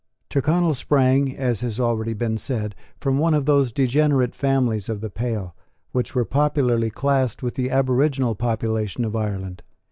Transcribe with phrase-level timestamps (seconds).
[0.31, 5.11] Tyrconnel sprang, as has already been said, from one of those degenerate families of the
[5.11, 5.55] Pale
[5.91, 9.61] which were popularly classed with the aboriginal population of Ireland.